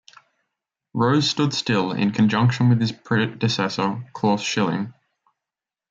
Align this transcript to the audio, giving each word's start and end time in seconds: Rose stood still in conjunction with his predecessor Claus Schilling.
Rose 0.95 1.29
stood 1.29 1.53
still 1.53 1.91
in 1.91 2.09
conjunction 2.09 2.69
with 2.69 2.81
his 2.81 2.91
predecessor 2.91 4.03
Claus 4.13 4.41
Schilling. 4.41 4.95